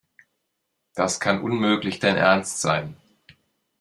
Das 0.95 1.19
kann 1.19 1.43
unmöglich 1.43 1.99
dein 1.99 2.15
Ernst 2.17 2.59
sein. 2.59 2.97